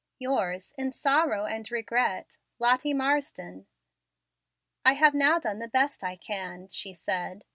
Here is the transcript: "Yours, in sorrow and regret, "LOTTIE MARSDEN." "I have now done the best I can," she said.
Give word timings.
"Yours, 0.17 0.73
in 0.79 0.91
sorrow 0.91 1.45
and 1.45 1.69
regret, 1.71 2.39
"LOTTIE 2.57 2.91
MARSDEN." 2.95 3.67
"I 4.83 4.93
have 4.93 5.13
now 5.13 5.37
done 5.37 5.59
the 5.59 5.67
best 5.67 6.03
I 6.03 6.15
can," 6.15 6.67
she 6.69 6.91
said. 6.91 7.45